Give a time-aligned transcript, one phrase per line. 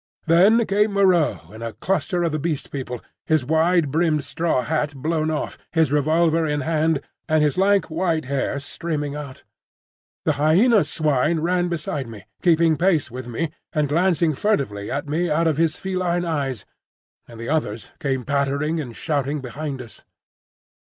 [0.25, 4.95] Then came Moreau in a cluster of the Beast People, his wide brimmed straw hat
[4.95, 9.43] blown off, his revolver in hand, and his lank white hair streaming out.
[10.25, 15.29] The Hyena swine ran beside me, keeping pace with me and glancing furtively at me
[15.29, 16.65] out of his feline eyes,
[17.27, 20.03] and the others came pattering and shouting behind us.